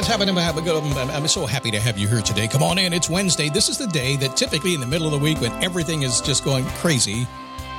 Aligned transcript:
What's 0.00 0.08
happening? 0.08 0.38
I'm 0.38 1.28
so 1.28 1.44
happy 1.44 1.70
to 1.72 1.78
have 1.78 1.98
you 1.98 2.08
here 2.08 2.22
today. 2.22 2.48
Come 2.48 2.62
on 2.62 2.78
in. 2.78 2.94
It's 2.94 3.10
Wednesday. 3.10 3.50
This 3.50 3.68
is 3.68 3.76
the 3.76 3.86
day 3.86 4.16
that 4.16 4.34
typically 4.34 4.72
in 4.72 4.80
the 4.80 4.86
middle 4.86 5.04
of 5.04 5.12
the 5.12 5.18
week 5.18 5.42
when 5.42 5.52
everything 5.62 6.04
is 6.04 6.22
just 6.22 6.42
going 6.42 6.64
crazy, 6.64 7.28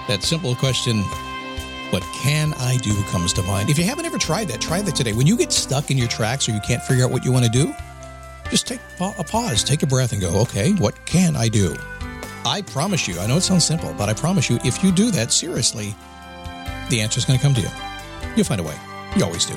that 0.08 0.22
simple 0.22 0.54
question, 0.54 1.00
what 1.90 2.04
can 2.22 2.54
I 2.60 2.78
do, 2.78 2.94
comes 3.06 3.34
to 3.34 3.42
mind. 3.42 3.72
If 3.72 3.80
you 3.80 3.86
haven't 3.86 4.06
ever 4.06 4.20
tried 4.20 4.50
that, 4.50 4.62
try 4.62 4.84
that 4.84 4.96
today. 4.96 5.14
When 5.14 5.26
you 5.26 5.36
get 5.36 5.52
stuck 5.52 5.90
in 5.90 5.98
your 5.98 6.08
tracks 6.08 6.48
or 6.48 6.52
you 6.52 6.60
can't 6.60 6.84
figure 6.84 7.06
out 7.06 7.10
what 7.10 7.26
you 7.26 7.32
want 7.32 7.46
to 7.46 7.52
do, 7.52 7.74
just 8.52 8.68
take 8.68 8.82
a 9.00 9.24
pause, 9.24 9.64
take 9.64 9.82
a 9.82 9.88
breath, 9.88 10.12
and 10.12 10.22
go, 10.22 10.42
okay, 10.42 10.74
what 10.74 11.04
can 11.08 11.36
I 11.36 11.48
do? 11.48 11.76
I 12.46 12.62
promise 12.62 13.08
you, 13.08 13.20
I 13.20 13.26
know 13.26 13.38
it 13.38 13.42
sounds 13.42 13.66
simple, 13.66 13.96
but 13.98 14.10
I 14.10 14.14
promise 14.14 14.48
you, 14.48 14.60
if 14.64 14.84
you 14.84 14.92
do 14.92 15.10
that 15.10 15.32
seriously, 15.32 15.96
the 16.92 17.02
answer 17.02 17.18
is 17.18 17.26
going 17.26 17.40
to 17.40 17.44
come 17.44 17.56
to 17.56 17.62
you. 17.62 17.70
You'll 18.36 18.46
find 18.46 18.62
a 18.62 18.64
way. 18.64 18.76
You 19.16 19.26
always 19.26 19.48
do. 19.48 19.56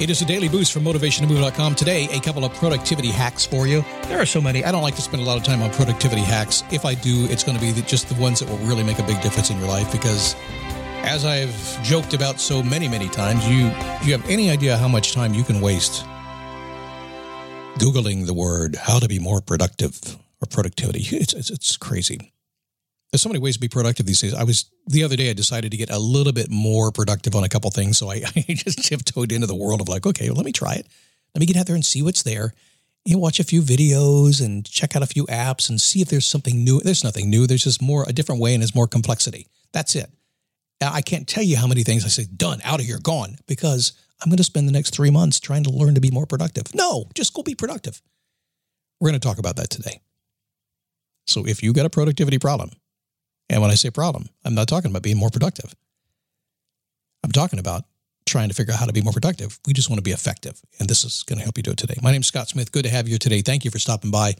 It 0.00 0.08
is 0.08 0.22
a 0.22 0.24
daily 0.24 0.48
boost 0.48 0.72
from 0.72 0.84
motivationtomove.com. 0.84 1.74
Today, 1.74 2.08
a 2.10 2.20
couple 2.20 2.42
of 2.42 2.54
productivity 2.54 3.10
hacks 3.10 3.44
for 3.44 3.66
you. 3.66 3.84
There 4.04 4.18
are 4.18 4.24
so 4.24 4.40
many. 4.40 4.64
I 4.64 4.72
don't 4.72 4.80
like 4.80 4.96
to 4.96 5.02
spend 5.02 5.22
a 5.22 5.26
lot 5.26 5.36
of 5.36 5.44
time 5.44 5.60
on 5.60 5.70
productivity 5.72 6.22
hacks. 6.22 6.64
If 6.70 6.86
I 6.86 6.94
do, 6.94 7.26
it's 7.28 7.44
going 7.44 7.58
to 7.58 7.62
be 7.62 7.78
just 7.82 8.08
the 8.08 8.14
ones 8.14 8.40
that 8.40 8.48
will 8.48 8.56
really 8.66 8.82
make 8.82 8.98
a 8.98 9.02
big 9.02 9.20
difference 9.20 9.50
in 9.50 9.58
your 9.58 9.68
life 9.68 9.92
because 9.92 10.34
as 11.02 11.26
I've 11.26 11.82
joked 11.82 12.14
about 12.14 12.40
so 12.40 12.62
many, 12.62 12.88
many 12.88 13.10
times, 13.10 13.46
you 13.46 13.66
you 14.02 14.16
have 14.16 14.26
any 14.26 14.48
idea 14.48 14.78
how 14.78 14.88
much 14.88 15.12
time 15.12 15.34
you 15.34 15.44
can 15.44 15.60
waste 15.60 16.04
googling 17.78 18.26
the 18.26 18.34
word 18.34 18.76
how 18.76 18.98
to 18.98 19.08
be 19.08 19.18
more 19.18 19.40
productive 19.40 20.16
or 20.40 20.46
productivity. 20.46 21.00
It's 21.16 21.34
it's, 21.34 21.50
it's 21.50 21.76
crazy. 21.76 22.32
There's 23.10 23.22
so 23.22 23.28
many 23.28 23.40
ways 23.40 23.54
to 23.54 23.60
be 23.60 23.68
productive 23.68 24.06
these 24.06 24.20
days. 24.20 24.34
I 24.34 24.44
was 24.44 24.70
the 24.86 25.02
other 25.02 25.16
day. 25.16 25.30
I 25.30 25.32
decided 25.32 25.72
to 25.72 25.76
get 25.76 25.90
a 25.90 25.98
little 25.98 26.32
bit 26.32 26.48
more 26.48 26.92
productive 26.92 27.34
on 27.34 27.42
a 27.42 27.48
couple 27.48 27.70
things, 27.70 27.98
so 27.98 28.10
I, 28.10 28.22
I 28.36 28.54
just 28.54 28.84
tiptoed 28.84 29.32
into 29.32 29.46
the 29.46 29.54
world 29.54 29.80
of 29.80 29.88
like, 29.88 30.06
okay, 30.06 30.28
well, 30.28 30.36
let 30.36 30.46
me 30.46 30.52
try 30.52 30.74
it. 30.74 30.86
Let 31.34 31.40
me 31.40 31.46
get 31.46 31.56
out 31.56 31.66
there 31.66 31.74
and 31.74 31.84
see 31.84 32.02
what's 32.02 32.22
there. 32.22 32.54
You 33.04 33.14
know, 33.14 33.20
watch 33.20 33.40
a 33.40 33.44
few 33.44 33.62
videos 33.62 34.44
and 34.44 34.64
check 34.64 34.94
out 34.94 35.02
a 35.02 35.06
few 35.06 35.26
apps 35.26 35.70
and 35.70 35.80
see 35.80 36.02
if 36.02 36.08
there's 36.08 36.26
something 36.26 36.62
new. 36.62 36.80
There's 36.80 37.02
nothing 37.02 37.30
new. 37.30 37.46
There's 37.46 37.64
just 37.64 37.80
more 37.80 38.04
a 38.06 38.12
different 38.12 38.40
way 38.40 38.54
and 38.54 38.62
there's 38.62 38.74
more 38.74 38.86
complexity. 38.86 39.46
That's 39.72 39.96
it. 39.96 40.10
I 40.82 41.02
can't 41.02 41.28
tell 41.28 41.42
you 41.42 41.56
how 41.56 41.66
many 41.66 41.82
things 41.82 42.04
I 42.04 42.08
say, 42.08 42.26
done, 42.34 42.60
out 42.64 42.80
of 42.80 42.86
here, 42.86 42.98
gone, 42.98 43.36
because 43.46 43.92
I'm 44.22 44.30
going 44.30 44.38
to 44.38 44.44
spend 44.44 44.68
the 44.68 44.72
next 44.72 44.94
three 44.94 45.10
months 45.10 45.40
trying 45.40 45.64
to 45.64 45.70
learn 45.70 45.94
to 45.94 46.00
be 46.00 46.10
more 46.10 46.26
productive. 46.26 46.74
No, 46.74 47.06
just 47.14 47.34
go 47.34 47.42
be 47.42 47.54
productive. 47.54 48.00
We're 48.98 49.10
going 49.10 49.20
to 49.20 49.26
talk 49.26 49.38
about 49.38 49.56
that 49.56 49.70
today. 49.70 50.00
So 51.26 51.46
if 51.46 51.62
you 51.62 51.72
got 51.72 51.86
a 51.86 51.90
productivity 51.90 52.38
problem, 52.38 52.70
and 53.50 53.60
when 53.60 53.70
I 53.70 53.74
say 53.74 53.90
problem, 53.90 54.28
I'm 54.44 54.54
not 54.54 54.68
talking 54.68 54.90
about 54.90 55.02
being 55.02 55.18
more 55.18 55.28
productive. 55.28 55.74
I'm 57.24 57.32
talking 57.32 57.58
about 57.58 57.82
trying 58.24 58.48
to 58.48 58.54
figure 58.54 58.72
out 58.72 58.78
how 58.78 58.86
to 58.86 58.92
be 58.92 59.02
more 59.02 59.12
productive. 59.12 59.58
We 59.66 59.72
just 59.72 59.90
want 59.90 59.98
to 59.98 60.04
be 60.04 60.12
effective. 60.12 60.60
And 60.78 60.88
this 60.88 61.04
is 61.04 61.24
going 61.24 61.38
to 61.38 61.42
help 61.42 61.56
you 61.58 61.64
do 61.64 61.72
it 61.72 61.76
today. 61.76 61.96
My 62.00 62.12
name's 62.12 62.28
Scott 62.28 62.48
Smith. 62.48 62.70
Good 62.70 62.84
to 62.84 62.90
have 62.90 63.08
you 63.08 63.18
today. 63.18 63.42
Thank 63.42 63.64
you 63.64 63.72
for 63.72 63.80
stopping 63.80 64.12
by. 64.12 64.34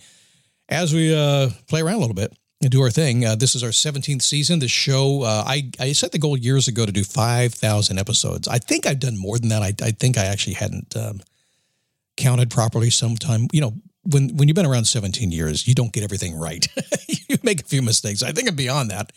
As 0.69 0.94
we 0.94 1.12
uh, 1.12 1.49
play 1.69 1.81
around 1.81 1.97
a 1.97 1.99
little 1.99 2.15
bit 2.15 2.32
and 2.62 2.70
do 2.70 2.81
our 2.82 2.91
thing, 2.91 3.26
uh, 3.26 3.34
this 3.34 3.56
is 3.56 3.65
our 3.65 3.70
17th 3.70 4.22
season. 4.22 4.60
The 4.60 4.69
show, 4.69 5.22
uh, 5.25 5.43
I, 5.44 5.70
I 5.81 5.91
set 5.91 6.12
the 6.12 6.20
goal 6.20 6.37
years 6.37 6.69
ago 6.69 6.87
to 6.87 6.93
do 6.93 7.03
5,000 7.03 7.99
episodes. 7.99 8.47
I 8.47 8.59
think 8.59 8.87
I've 8.87 9.00
done 9.00 9.19
more 9.19 9.41
than 9.41 9.49
that. 9.49 9.62
I, 9.62 9.75
I 9.82 9.91
think 9.91 10.19
I 10.19 10.26
actually 10.26 10.54
hadn't 10.54 10.97
um, 10.97 11.20
counted 12.16 12.49
properly 12.49 12.91
sometime. 12.91 13.49
You 13.53 13.62
know, 13.62 13.75
when 14.04 14.37
when 14.37 14.49
you've 14.49 14.54
been 14.54 14.66
around 14.66 14.84
17 14.84 15.31
years, 15.31 15.66
you 15.66 15.75
don't 15.75 15.93
get 15.93 16.04
everything 16.04 16.38
right. 16.38 16.66
make 17.44 17.60
a 17.60 17.64
few 17.64 17.82
mistakes. 17.82 18.22
I 18.22 18.32
think 18.32 18.48
I'm 18.48 18.56
beyond 18.56 18.90
that. 18.90 19.12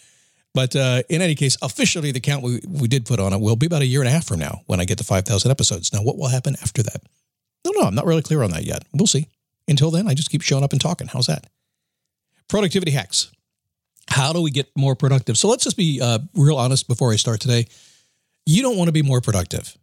But 0.54 0.76
uh, 0.76 1.02
in 1.10 1.22
any 1.22 1.36
case, 1.36 1.58
officially, 1.62 2.12
the 2.12 2.20
count 2.20 2.44
we, 2.44 2.62
we 2.68 2.88
did 2.88 3.06
put 3.06 3.20
on 3.20 3.34
it 3.34 3.42
will 3.42 3.56
be 3.56 3.66
about 3.66 3.82
a 3.82 3.88
year 3.88 4.02
and 4.02 4.08
a 4.08 4.12
half 4.12 4.26
from 4.26 4.40
now 4.40 4.62
when 4.68 4.80
I 4.80 4.86
get 4.86 5.00
to 5.00 5.04
5,000 5.04 5.50
episodes. 5.50 5.92
Now, 5.92 6.04
what 6.04 6.18
will 6.18 6.28
happen 6.28 6.56
after 6.62 6.84
that? 6.84 7.02
No, 7.66 7.72
no, 7.72 7.88
I'm 7.88 7.96
not 7.96 8.06
really 8.06 8.22
clear 8.22 8.44
on 8.44 8.52
that 8.52 8.64
yet. 8.64 8.84
We'll 8.94 9.08
see. 9.08 9.28
Until 9.68 9.90
then, 9.90 10.08
I 10.08 10.14
just 10.14 10.30
keep 10.30 10.42
showing 10.42 10.64
up 10.64 10.72
and 10.72 10.82
talking. 10.82 11.08
How's 11.08 11.28
that? 11.28 11.48
Productivity 12.48 12.92
hacks. 12.92 13.32
How 14.10 14.34
do 14.34 14.42
we 14.42 14.52
get 14.52 14.68
more 14.76 14.96
productive? 14.96 15.38
So 15.38 15.48
let's 15.48 15.64
just 15.64 15.78
be 15.78 16.00
uh, 16.02 16.20
real 16.36 16.58
honest 16.58 16.88
before 16.88 17.12
I 17.12 17.16
start 17.16 17.40
today. 17.40 17.68
You 18.46 18.62
don't 18.62 18.78
want 18.78 18.90
to 18.90 18.92
be 18.92 19.02
more 19.02 19.22
productive. 19.22 19.76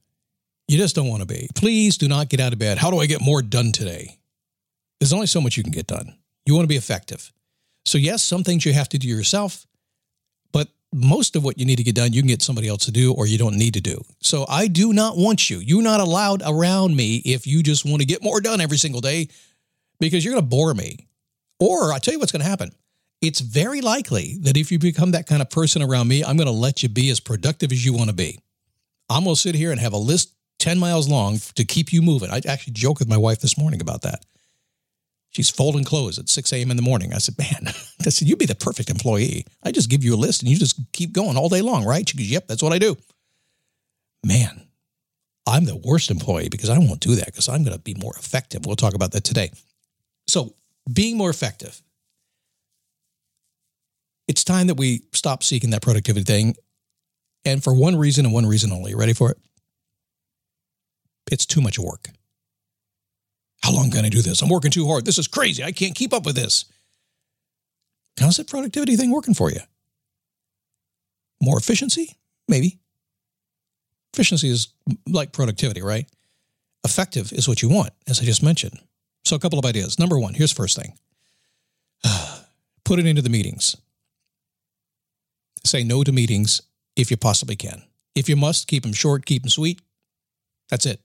You 0.68 0.78
just 0.78 0.94
don't 0.94 1.08
want 1.08 1.22
to 1.22 1.26
be. 1.26 1.48
Please 1.54 1.96
do 1.96 2.06
not 2.06 2.28
get 2.28 2.38
out 2.38 2.52
of 2.52 2.58
bed. 2.58 2.78
How 2.78 2.90
do 2.90 2.98
I 2.98 3.06
get 3.06 3.20
more 3.20 3.42
done 3.42 3.72
today? 3.72 4.18
There's 5.00 5.12
only 5.12 5.26
so 5.26 5.40
much 5.40 5.56
you 5.56 5.62
can 5.62 5.72
get 5.72 5.86
done. 5.86 6.16
You 6.44 6.54
want 6.54 6.64
to 6.64 6.68
be 6.68 6.76
effective. 6.76 7.32
So, 7.84 7.98
yes, 7.98 8.22
some 8.22 8.44
things 8.44 8.64
you 8.64 8.72
have 8.72 8.88
to 8.91 8.98
do 8.98 9.08
yourself, 9.08 9.66
but 10.52 10.68
most 10.92 11.36
of 11.36 11.44
what 11.44 11.58
you 11.58 11.64
need 11.64 11.76
to 11.76 11.82
get 11.82 11.94
done, 11.94 12.12
you 12.12 12.20
can 12.20 12.28
get 12.28 12.42
somebody 12.42 12.68
else 12.68 12.84
to 12.84 12.92
do 12.92 13.12
or 13.14 13.26
you 13.26 13.38
don't 13.38 13.56
need 13.56 13.74
to 13.74 13.80
do. 13.80 14.02
So, 14.20 14.44
I 14.48 14.66
do 14.66 14.92
not 14.92 15.16
want 15.16 15.50
you. 15.50 15.58
You're 15.58 15.82
not 15.82 16.00
allowed 16.00 16.42
around 16.44 16.96
me 16.96 17.16
if 17.24 17.46
you 17.46 17.62
just 17.62 17.84
want 17.84 18.00
to 18.00 18.06
get 18.06 18.22
more 18.22 18.40
done 18.40 18.60
every 18.60 18.78
single 18.78 19.00
day 19.00 19.28
because 19.98 20.24
you're 20.24 20.34
going 20.34 20.44
to 20.44 20.48
bore 20.48 20.74
me. 20.74 21.08
Or 21.58 21.92
I'll 21.92 22.00
tell 22.00 22.14
you 22.14 22.20
what's 22.20 22.32
going 22.32 22.42
to 22.42 22.48
happen. 22.48 22.72
It's 23.20 23.40
very 23.40 23.82
likely 23.82 24.38
that 24.40 24.56
if 24.56 24.72
you 24.72 24.78
become 24.78 25.10
that 25.10 25.26
kind 25.26 25.42
of 25.42 25.50
person 25.50 25.82
around 25.82 26.08
me, 26.08 26.24
I'm 26.24 26.36
going 26.36 26.46
to 26.46 26.52
let 26.52 26.82
you 26.82 26.88
be 26.88 27.10
as 27.10 27.20
productive 27.20 27.70
as 27.70 27.84
you 27.84 27.92
want 27.92 28.08
to 28.08 28.16
be. 28.16 28.38
I'm 29.10 29.24
going 29.24 29.34
to 29.34 29.40
sit 29.40 29.54
here 29.54 29.70
and 29.70 29.80
have 29.80 29.92
a 29.92 29.98
list 29.98 30.34
10 30.60 30.78
miles 30.78 31.08
long 31.08 31.38
to 31.54 31.64
keep 31.64 31.92
you 31.92 32.00
moving. 32.00 32.30
I 32.30 32.40
actually 32.48 32.72
joked 32.72 33.00
with 33.00 33.08
my 33.08 33.16
wife 33.19 33.40
this 33.40 33.58
morning 33.58 33.80
about 33.80 34.02
that. 34.02 34.24
She's 35.30 35.48
folding 35.48 35.84
clothes 35.84 36.18
at 36.18 36.28
6 36.28 36.52
a.m. 36.52 36.70
in 36.70 36.76
the 36.76 36.82
morning. 36.82 37.12
I 37.14 37.18
said, 37.18 37.38
Man, 37.38 37.62
I 38.06 38.10
said, 38.10 38.28
you'd 38.28 38.38
be 38.38 38.46
the 38.46 38.54
perfect 38.54 38.91
employee. 38.91 39.46
I 39.62 39.70
just 39.70 39.91
give 39.91 40.02
you 40.02 40.14
a 40.14 40.16
list 40.16 40.42
and 40.42 40.50
you 40.50 40.58
just 40.58 40.80
keep 40.92 41.12
going 41.12 41.36
all 41.36 41.48
day 41.48 41.62
long, 41.62 41.84
right? 41.84 42.08
She 42.08 42.16
goes, 42.16 42.30
Yep, 42.30 42.48
that's 42.48 42.62
what 42.62 42.72
I 42.72 42.78
do. 42.78 42.96
Man, 44.24 44.66
I'm 45.46 45.64
the 45.64 45.76
worst 45.76 46.10
employee 46.10 46.48
because 46.48 46.69
I 46.69 46.78
won't 46.78 47.00
do 47.00 47.14
that 47.14 47.26
because 47.26 47.48
I'm 47.48 47.64
going 47.64 47.76
to 47.76 47.82
be 47.82 47.94
more 47.94 48.14
effective. 48.16 48.66
We'll 48.66 48.76
talk 48.76 48.94
about 48.94 49.12
that 49.12 49.25
today. 49.25 49.50
So, 50.26 50.55
being 50.93 51.16
more 51.16 51.31
effective, 51.31 51.81
it's 54.28 54.44
time 54.44 54.66
that 54.66 54.76
we 54.76 55.02
stop 55.12 55.43
seeking 55.43 55.70
that 55.70 55.82
productivity 55.82 56.25
thing. 56.25 56.55
And 57.44 57.64
for 57.64 57.75
one 57.75 57.96
reason 57.96 58.26
and 58.26 58.34
one 58.34 58.46
reason 58.46 58.70
only. 58.70 58.94
Ready 58.94 59.12
for 59.12 59.31
it? 59.31 59.38
It's 61.31 61.46
too 61.46 61.60
much 61.60 61.78
work. 61.78 62.10
How 63.62 63.72
long 63.72 63.90
can 63.90 64.04
I 64.04 64.08
do 64.08 64.22
this? 64.22 64.42
I'm 64.42 64.48
working 64.48 64.70
too 64.70 64.86
hard. 64.86 65.04
This 65.04 65.18
is 65.18 65.28
crazy. 65.28 65.62
I 65.62 65.72
can't 65.72 65.94
keep 65.94 66.12
up 66.12 66.24
with 66.24 66.36
this. 66.36 66.64
How's 68.18 68.36
that 68.36 68.48
productivity 68.48 68.96
thing 68.96 69.10
working 69.10 69.34
for 69.34 69.50
you? 69.50 69.60
More 71.42 71.58
efficiency? 71.58 72.16
Maybe. 72.48 72.78
Efficiency 74.12 74.48
is 74.48 74.68
like 75.06 75.32
productivity, 75.32 75.82
right? 75.82 76.06
Effective 76.84 77.32
is 77.32 77.48
what 77.48 77.62
you 77.62 77.68
want, 77.68 77.92
as 78.08 78.20
I 78.20 78.24
just 78.24 78.42
mentioned. 78.42 78.78
So, 79.24 79.36
a 79.36 79.38
couple 79.38 79.58
of 79.58 79.64
ideas. 79.64 79.98
Number 79.98 80.18
one, 80.18 80.34
here's 80.34 80.52
the 80.52 80.56
first 80.56 80.76
thing 80.76 80.94
put 82.84 82.98
it 82.98 83.06
into 83.06 83.22
the 83.22 83.28
meetings. 83.28 83.76
Say 85.64 85.84
no 85.84 86.02
to 86.02 86.12
meetings 86.12 86.62
if 86.96 87.10
you 87.10 87.16
possibly 87.16 87.56
can. 87.56 87.82
If 88.14 88.28
you 88.28 88.36
must, 88.36 88.66
keep 88.66 88.82
them 88.82 88.92
short, 88.92 89.26
keep 89.26 89.42
them 89.42 89.50
sweet. 89.50 89.80
That's 90.68 90.86
it. 90.86 91.00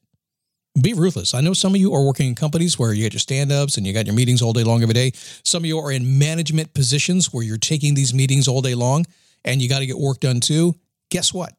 Be 0.81 0.93
ruthless. 0.93 1.33
I 1.33 1.39
know 1.39 1.53
some 1.53 1.73
of 1.73 1.79
you 1.79 1.93
are 1.93 2.03
working 2.03 2.27
in 2.27 2.35
companies 2.35 2.77
where 2.77 2.91
you 2.91 3.03
get 3.03 3.13
your 3.13 3.19
stand 3.19 3.51
ups 3.51 3.77
and 3.77 3.87
you 3.87 3.93
got 3.93 4.05
your 4.05 4.15
meetings 4.15 4.41
all 4.41 4.51
day 4.51 4.63
long 4.63 4.81
every 4.81 4.93
day. 4.93 5.11
Some 5.43 5.63
of 5.63 5.65
you 5.65 5.79
are 5.79 5.91
in 5.91 6.19
management 6.19 6.73
positions 6.73 7.31
where 7.31 7.43
you're 7.43 7.57
taking 7.57 7.93
these 7.93 8.13
meetings 8.13 8.47
all 8.47 8.61
day 8.61 8.75
long 8.75 9.05
and 9.45 9.61
you 9.61 9.69
got 9.69 9.79
to 9.79 9.85
get 9.85 9.97
work 9.97 10.19
done 10.19 10.41
too. 10.41 10.75
Guess 11.11 11.33
what? 11.33 11.53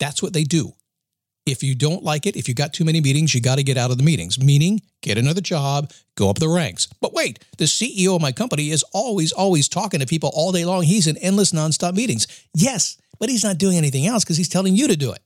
That's 0.00 0.22
what 0.22 0.32
they 0.32 0.42
do. 0.42 0.72
If 1.46 1.62
you 1.62 1.76
don't 1.76 2.02
like 2.02 2.26
it, 2.26 2.34
if 2.34 2.48
you 2.48 2.54
got 2.54 2.72
too 2.72 2.84
many 2.84 3.00
meetings, 3.00 3.32
you 3.32 3.40
got 3.40 3.58
to 3.58 3.62
get 3.62 3.76
out 3.76 3.92
of 3.92 3.98
the 3.98 4.02
meetings, 4.02 4.40
meaning 4.42 4.80
get 5.02 5.16
another 5.16 5.40
job, 5.40 5.92
go 6.16 6.28
up 6.28 6.40
the 6.40 6.48
ranks. 6.48 6.88
But 7.00 7.14
wait, 7.14 7.38
the 7.58 7.66
CEO 7.66 8.16
of 8.16 8.20
my 8.20 8.32
company 8.32 8.70
is 8.70 8.82
always, 8.92 9.30
always 9.30 9.68
talking 9.68 10.00
to 10.00 10.06
people 10.06 10.32
all 10.34 10.50
day 10.50 10.64
long. 10.64 10.82
He's 10.82 11.06
in 11.06 11.16
endless 11.18 11.52
nonstop 11.52 11.94
meetings. 11.94 12.26
Yes, 12.52 12.98
but 13.20 13.28
he's 13.28 13.44
not 13.44 13.58
doing 13.58 13.78
anything 13.78 14.06
else 14.06 14.24
because 14.24 14.36
he's 14.36 14.48
telling 14.48 14.74
you 14.74 14.88
to 14.88 14.96
do 14.96 15.12
it. 15.12 15.20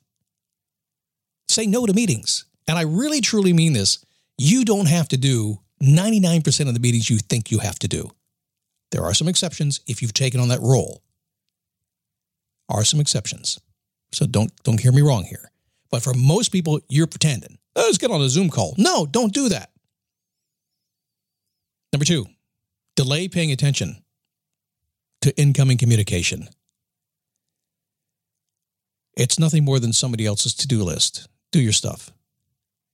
Say 1.48 1.66
no 1.66 1.86
to 1.86 1.94
meetings. 1.94 2.44
And 2.70 2.78
I 2.78 2.82
really 2.82 3.20
truly 3.20 3.52
mean 3.52 3.72
this. 3.72 3.98
You 4.38 4.64
don't 4.64 4.86
have 4.86 5.08
to 5.08 5.16
do 5.16 5.58
99% 5.82 6.68
of 6.68 6.72
the 6.72 6.78
meetings 6.78 7.10
you 7.10 7.18
think 7.18 7.50
you 7.50 7.58
have 7.58 7.80
to 7.80 7.88
do. 7.88 8.12
There 8.92 9.02
are 9.02 9.12
some 9.12 9.26
exceptions 9.26 9.80
if 9.88 10.00
you've 10.00 10.14
taken 10.14 10.38
on 10.38 10.50
that 10.50 10.60
role. 10.60 11.02
Are 12.68 12.84
some 12.84 13.00
exceptions. 13.00 13.58
So 14.12 14.24
don't 14.24 14.52
don't 14.62 14.78
hear 14.78 14.92
me 14.92 15.02
wrong 15.02 15.24
here. 15.24 15.50
But 15.90 16.04
for 16.04 16.14
most 16.14 16.50
people, 16.52 16.78
you're 16.88 17.08
pretending. 17.08 17.58
Oh, 17.74 17.86
let's 17.86 17.98
get 17.98 18.12
on 18.12 18.20
a 18.20 18.28
Zoom 18.28 18.50
call. 18.50 18.76
No, 18.78 19.04
don't 19.04 19.34
do 19.34 19.48
that. 19.48 19.72
Number 21.92 22.04
two, 22.04 22.26
delay 22.94 23.26
paying 23.26 23.50
attention 23.50 24.00
to 25.22 25.36
incoming 25.36 25.76
communication. 25.76 26.48
It's 29.16 29.40
nothing 29.40 29.64
more 29.64 29.80
than 29.80 29.92
somebody 29.92 30.24
else's 30.24 30.54
to 30.54 30.68
do 30.68 30.84
list. 30.84 31.26
Do 31.50 31.60
your 31.60 31.72
stuff. 31.72 32.12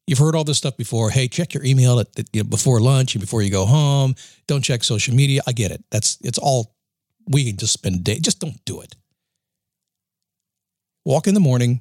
You've 0.06 0.18
heard 0.18 0.36
all 0.36 0.44
this 0.44 0.58
stuff 0.58 0.76
before. 0.76 1.10
Hey, 1.10 1.26
check 1.26 1.52
your 1.52 1.64
email 1.64 1.98
at, 1.98 2.08
you 2.32 2.42
know, 2.42 2.48
before 2.48 2.80
lunch 2.80 3.14
and 3.14 3.20
before 3.20 3.42
you 3.42 3.50
go 3.50 3.66
home. 3.66 4.14
Don't 4.46 4.62
check 4.62 4.84
social 4.84 5.14
media. 5.14 5.42
I 5.46 5.52
get 5.52 5.72
it. 5.72 5.84
That's 5.90 6.18
it's 6.22 6.38
all 6.38 6.76
we 7.28 7.44
can 7.46 7.56
just 7.56 7.72
spend 7.72 8.04
day. 8.04 8.20
Just 8.20 8.40
don't 8.40 8.64
do 8.64 8.80
it. 8.80 8.94
Walk 11.04 11.26
in 11.26 11.34
the 11.34 11.40
morning, 11.40 11.80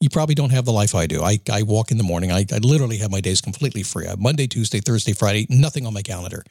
you 0.00 0.10
probably 0.10 0.34
don't 0.34 0.50
have 0.50 0.64
the 0.64 0.72
life 0.72 0.94
I 0.94 1.06
do. 1.06 1.22
I, 1.22 1.38
I 1.50 1.62
walk 1.62 1.90
in 1.90 1.98
the 1.98 2.04
morning. 2.04 2.30
I, 2.30 2.44
I 2.52 2.58
literally 2.58 2.98
have 2.98 3.10
my 3.10 3.20
days 3.20 3.40
completely 3.40 3.82
free. 3.82 4.06
I 4.06 4.10
have 4.10 4.20
Monday, 4.20 4.46
Tuesday, 4.46 4.80
Thursday, 4.80 5.12
Friday, 5.12 5.46
nothing 5.48 5.86
on 5.86 5.94
my 5.94 6.02
calendar. 6.02 6.44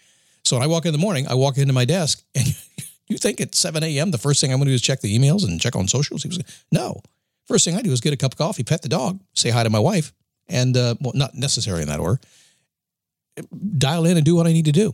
So 0.44 0.56
when 0.56 0.64
I 0.64 0.68
walk 0.68 0.86
in 0.86 0.92
the 0.92 0.98
morning, 0.98 1.28
I 1.28 1.36
walk 1.36 1.58
into 1.58 1.74
my 1.74 1.86
desk 1.86 2.24
and 2.36 2.48
you 3.08 3.18
think 3.18 3.40
at 3.42 3.56
7 3.56 3.84
a.m., 3.84 4.12
the 4.12 4.18
first 4.18 4.42
thing 4.42 4.52
I'm 4.52 4.58
going 4.58 4.66
to 4.66 4.72
do 4.72 4.76
is 4.76 4.82
check 4.82 5.02
the 5.02 5.18
emails 5.18 5.48
and 5.48 5.62
check 5.62 5.76
on 5.76 5.88
socials? 5.88 6.24
He 6.24 6.30
was 6.30 6.40
no. 6.72 7.02
First 7.46 7.66
thing 7.66 7.76
I 7.76 7.82
do 7.82 7.92
is 7.92 8.02
get 8.02 8.14
a 8.14 8.18
cup 8.18 8.34
of 8.34 8.38
coffee, 8.38 8.64
pet 8.64 8.82
the 8.82 8.90
dog, 8.90 9.20
say 9.34 9.50
hi 9.50 9.64
to 9.64 9.70
my 9.70 9.80
wife, 9.80 10.14
and, 10.48 10.76
uh, 10.76 10.96
well, 11.02 11.14
not 11.16 11.36
necessary 11.36 11.82
in 11.82 11.88
that 11.88 12.00
order, 12.00 12.20
dial 13.78 14.06
in 14.06 14.18
and 14.18 14.26
do 14.26 14.36
what 14.36 14.48
I 14.48 14.54
need 14.54 14.66
to 14.66 14.72
do. 14.72 14.94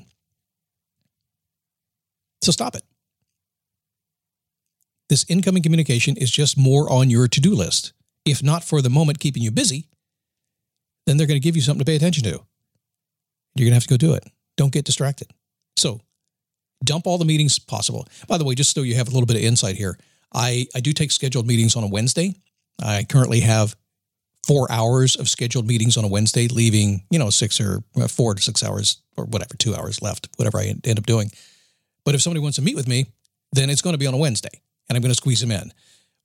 So 2.42 2.52
stop 2.52 2.76
it. 2.76 2.84
This 5.10 5.26
incoming 5.28 5.64
communication 5.64 6.16
is 6.18 6.30
just 6.32 6.58
more 6.58 6.92
on 6.92 7.10
your 7.10 7.28
to 7.28 7.42
do 7.42 7.56
list 7.56 7.94
if 8.26 8.44
not 8.44 8.64
for 8.64 8.82
the 8.82 8.90
moment 8.90 9.20
keeping 9.20 9.44
you 9.44 9.52
busy, 9.52 9.86
then 11.06 11.18
they're 11.18 11.28
going 11.28 11.40
to 11.40 11.44
give 11.44 11.56
you 11.56 11.62
something 11.62 11.80
to 11.80 11.86
pay 11.86 11.96
attention 11.96 12.24
to. 12.24 12.30
You're 13.56 13.66
going 13.66 13.72
to 13.72 13.74
have 13.74 13.84
to 13.84 13.90
go 13.90 13.98
do 13.98 14.14
it. 14.14 14.24
Don't 14.58 14.72
get 14.72 14.86
distracted. 14.86 15.32
So 15.76 16.02
dump 16.84 17.08
all 17.08 17.18
the 17.18 17.26
meetings 17.26 17.58
possible. 17.60 18.08
By 18.28 18.38
the 18.38 18.44
way, 18.44 18.56
just 18.56 18.74
so 18.74 18.82
you 18.82 18.96
have 18.96 19.08
a 19.08 19.12
little 19.12 19.26
bit 19.26 19.38
of 19.38 19.44
insight 19.44 19.76
here, 19.76 19.98
I, 20.34 20.68
I 20.76 20.80
do 20.80 20.94
take 20.94 21.12
scheduled 21.12 21.48
meetings 21.48 21.76
on 21.76 21.84
a 21.84 21.88
Wednesday. 21.88 22.36
I 22.82 23.06
currently 23.10 23.40
have 23.42 23.76
four 24.46 24.72
hours 24.72 25.16
of 25.16 25.30
scheduled 25.30 25.68
meetings 25.68 25.98
on 25.98 26.04
a 26.04 26.08
Wednesday, 26.08 26.48
leaving, 26.48 27.04
you 27.10 27.20
know, 27.20 27.30
six 27.30 27.60
or 27.60 27.84
uh, 27.98 28.08
four 28.08 28.34
to 28.36 28.42
six 28.42 28.64
hours 28.64 29.02
or 29.18 29.26
whatever, 29.26 29.56
two 29.56 29.76
hours 29.76 30.02
left, 30.02 30.30
whatever 30.38 30.60
I 30.60 30.74
end 30.84 30.98
up 30.98 31.06
doing. 31.06 31.32
But 32.06 32.16
if 32.16 32.22
somebody 32.22 32.42
wants 32.42 32.56
to 32.56 32.62
meet 32.62 32.76
with 32.76 32.88
me, 32.88 33.08
then 33.54 33.70
it's 33.70 33.82
going 33.82 33.94
to 33.94 34.00
be 34.00 34.08
on 34.08 34.14
a 34.14 34.18
Wednesday 34.18 34.62
and 34.88 34.96
I'm 34.96 35.02
going 35.02 35.12
to 35.12 35.16
squeeze 35.16 35.42
them 35.42 35.52
in. 35.52 35.72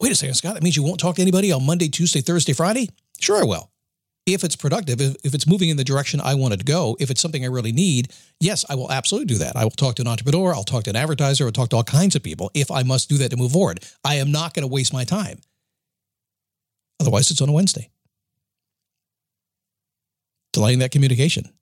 Wait 0.01 0.13
a 0.13 0.15
second, 0.15 0.35
Scott. 0.35 0.55
That 0.55 0.63
means 0.63 0.77
you 0.77 0.83
won't 0.83 0.99
talk 0.99 1.17
to 1.17 1.23
anybody 1.23 1.53
on 1.53 1.65
Monday, 1.65 1.89
Tuesday, 1.89 2.21
Thursday, 2.21 2.53
Friday? 2.53 2.89
Sure, 3.21 3.41
I 3.41 3.45
will. 3.45 3.71
If 4.27 4.43
it's 4.43 4.57
productive, 4.57 5.01
if, 5.01 5.17
if 5.23 5.35
it's 5.35 5.47
moving 5.47 5.69
in 5.69 5.77
the 5.77 5.85
direction 5.85 6.21
I 6.21 6.35
wanted 6.35 6.61
to 6.61 6.65
go, 6.65 6.97
if 6.99 7.11
it's 7.11 7.21
something 7.21 7.45
I 7.45 7.49
really 7.49 7.73
need, 7.73 8.11
yes, 8.41 8.65
I 8.71 8.75
will 8.75 8.91
absolutely 8.91 9.27
do 9.27 9.39
that. 9.39 9.55
I 9.55 9.65
will 9.65 9.71
talk 9.71 9.97
to 9.97 10.03
an 10.03 10.09
entrepreneur, 10.09 10.55
I'll 10.55 10.65
talk 10.65 10.85
to 10.85 10.91
an 10.91 10.97
advertiser, 10.97 11.45
I'll 11.45 11.53
talk 11.53 11.69
to 11.71 11.77
all 11.77 11.85
kinds 11.85 12.17
of 12.17 12.23
people 12.23 12.51
if 12.55 12.71
I 12.71 12.83
must 12.83 13.11
do 13.11 13.19
that 13.19 13.31
to 13.31 13.37
move 13.37 13.53
forward. 13.53 13.85
I 14.03 14.15
am 14.15 14.33
not 14.33 14.55
going 14.55 14.67
to 14.67 14.73
waste 14.73 14.95
my 14.95 15.05
time. 15.05 15.41
Otherwise, 17.01 17.31
it's 17.31 17.43
on 17.43 17.51
a 17.51 17.53
Wednesday. 17.53 17.91
Delaying 20.55 20.79
that 20.79 20.93
communication. 20.93 21.53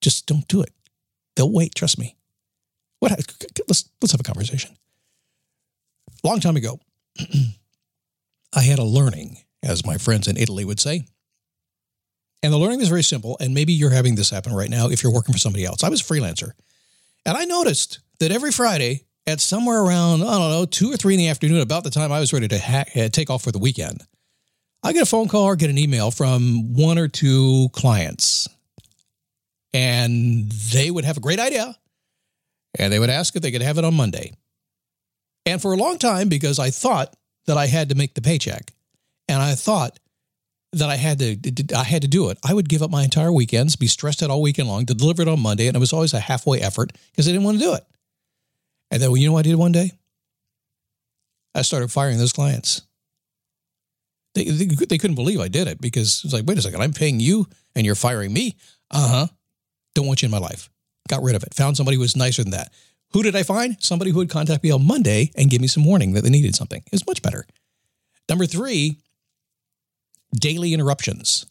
Just 0.00 0.26
don't 0.26 0.46
do 0.48 0.62
it. 0.62 0.72
They'll 1.36 1.52
wait, 1.52 1.74
trust 1.74 1.98
me. 1.98 2.16
What 3.00 3.10
let's 3.68 3.90
let's 4.00 4.12
have 4.12 4.20
a 4.20 4.24
conversation. 4.24 4.76
Long 6.22 6.38
time 6.38 6.56
ago, 6.56 6.78
I 8.54 8.62
had 8.62 8.78
a 8.78 8.84
learning, 8.84 9.38
as 9.62 9.84
my 9.84 9.98
friends 9.98 10.28
in 10.28 10.36
Italy 10.36 10.64
would 10.64 10.78
say. 10.78 11.04
And 12.44 12.52
the 12.52 12.58
learning 12.58 12.80
is 12.80 12.88
very 12.88 13.02
simple. 13.02 13.36
And 13.40 13.54
maybe 13.54 13.72
you're 13.72 13.90
having 13.90 14.14
this 14.14 14.30
happen 14.30 14.52
right 14.52 14.70
now 14.70 14.88
if 14.88 15.02
you're 15.02 15.12
working 15.12 15.32
for 15.32 15.38
somebody 15.38 15.64
else. 15.64 15.82
I 15.82 15.88
was 15.88 16.00
a 16.00 16.04
freelancer. 16.04 16.52
And 17.26 17.36
I 17.36 17.44
noticed 17.44 18.00
that 18.20 18.32
every 18.32 18.52
Friday 18.52 19.06
at 19.26 19.40
somewhere 19.40 19.80
around, 19.80 20.22
I 20.22 20.38
don't 20.38 20.50
know, 20.50 20.64
two 20.64 20.92
or 20.92 20.96
three 20.96 21.14
in 21.14 21.18
the 21.18 21.28
afternoon, 21.28 21.60
about 21.60 21.84
the 21.84 21.90
time 21.90 22.12
I 22.12 22.20
was 22.20 22.32
ready 22.32 22.48
to 22.48 22.58
ha- 22.58 22.84
uh, 22.96 23.08
take 23.08 23.30
off 23.30 23.42
for 23.42 23.52
the 23.52 23.58
weekend, 23.58 24.04
I 24.82 24.92
get 24.92 25.02
a 25.02 25.06
phone 25.06 25.28
call 25.28 25.44
or 25.44 25.56
get 25.56 25.70
an 25.70 25.78
email 25.78 26.10
from 26.10 26.74
one 26.74 26.98
or 26.98 27.08
two 27.08 27.68
clients. 27.72 28.48
And 29.72 30.50
they 30.50 30.90
would 30.90 31.04
have 31.04 31.16
a 31.16 31.20
great 31.20 31.38
idea. 31.38 31.76
And 32.78 32.92
they 32.92 32.98
would 32.98 33.10
ask 33.10 33.36
if 33.36 33.42
they 33.42 33.52
could 33.52 33.62
have 33.62 33.78
it 33.78 33.84
on 33.84 33.94
Monday. 33.94 34.32
And 35.46 35.60
for 35.60 35.72
a 35.72 35.76
long 35.76 35.98
time, 35.98 36.28
because 36.28 36.58
I 36.58 36.70
thought 36.70 37.14
that 37.46 37.56
I 37.56 37.66
had 37.66 37.88
to 37.88 37.94
make 37.94 38.14
the 38.14 38.22
paycheck, 38.22 38.72
and 39.28 39.42
I 39.42 39.54
thought 39.54 39.98
that 40.72 40.88
I 40.88 40.96
had 40.96 41.18
to 41.18 41.76
I 41.76 41.84
had 41.84 42.02
to 42.02 42.08
do 42.08 42.30
it. 42.30 42.38
I 42.44 42.54
would 42.54 42.68
give 42.68 42.82
up 42.82 42.90
my 42.90 43.04
entire 43.04 43.32
weekends, 43.32 43.76
be 43.76 43.86
stressed 43.86 44.22
out 44.22 44.30
all 44.30 44.40
weekend 44.40 44.68
long 44.68 44.86
to 44.86 44.94
deliver 44.94 45.22
it 45.22 45.28
on 45.28 45.40
Monday, 45.40 45.66
and 45.66 45.76
it 45.76 45.80
was 45.80 45.92
always 45.92 46.14
a 46.14 46.20
halfway 46.20 46.60
effort 46.60 46.92
because 47.10 47.28
I 47.28 47.32
didn't 47.32 47.44
want 47.44 47.58
to 47.58 47.64
do 47.64 47.74
it. 47.74 47.84
And 48.90 49.02
then, 49.02 49.10
well, 49.10 49.16
you 49.16 49.26
know 49.26 49.32
what 49.32 49.46
I 49.46 49.50
did 49.50 49.56
one 49.56 49.72
day? 49.72 49.92
I 51.54 51.62
started 51.62 51.90
firing 51.90 52.18
those 52.18 52.32
clients. 52.32 52.82
They, 54.34 54.44
they, 54.44 54.64
they 54.64 54.98
couldn't 54.98 55.16
believe 55.16 55.40
I 55.40 55.48
did 55.48 55.68
it 55.68 55.80
because 55.80 56.22
it's 56.24 56.32
like, 56.32 56.46
wait 56.46 56.58
a 56.58 56.62
second, 56.62 56.80
I'm 56.80 56.92
paying 56.92 57.20
you 57.20 57.46
and 57.74 57.84
you're 57.84 57.94
firing 57.94 58.32
me. 58.32 58.56
Uh 58.90 59.08
huh. 59.08 59.26
Don't 59.94 60.06
want 60.06 60.22
you 60.22 60.26
in 60.26 60.32
my 60.32 60.38
life. 60.38 60.70
Got 61.08 61.22
rid 61.22 61.34
of 61.34 61.42
it. 61.42 61.54
Found 61.54 61.76
somebody 61.76 61.96
who 61.96 62.00
was 62.00 62.16
nicer 62.16 62.42
than 62.42 62.52
that. 62.52 62.72
Who 63.12 63.22
did 63.22 63.36
I 63.36 63.42
find? 63.42 63.76
Somebody 63.82 64.10
who 64.10 64.18
would 64.18 64.30
contact 64.30 64.64
me 64.64 64.70
on 64.70 64.86
Monday 64.86 65.30
and 65.36 65.50
give 65.50 65.60
me 65.60 65.66
some 65.66 65.84
warning 65.84 66.12
that 66.12 66.24
they 66.24 66.30
needed 66.30 66.54
something. 66.54 66.82
Is 66.92 67.06
much 67.06 67.20
better. 67.20 67.44
Number 68.28 68.46
three, 68.46 68.96
daily 70.34 70.72
interruptions. 70.72 71.44